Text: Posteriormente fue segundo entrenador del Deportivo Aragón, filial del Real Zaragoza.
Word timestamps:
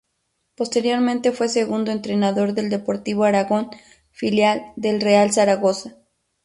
Posteriormente 0.55 1.31
fue 1.31 1.47
segundo 1.47 1.91
entrenador 1.91 2.55
del 2.55 2.71
Deportivo 2.71 3.23
Aragón, 3.23 3.69
filial 4.09 4.73
del 4.75 4.99
Real 4.99 5.31
Zaragoza. 5.31 5.95